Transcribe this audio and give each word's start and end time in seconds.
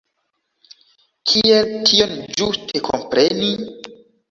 Kiel 1.33 1.69
tion 1.91 2.17
ĝuste 2.41 2.85
kompreni? 2.91 3.55